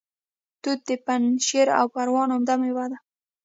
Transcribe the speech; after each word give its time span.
توت 0.61 0.79
د 0.87 0.91
پنجشیر 1.05 1.67
او 1.79 1.85
پروان 1.95 2.29
عمده 2.35 2.55
میوه 2.61 2.85
ده 2.91 2.97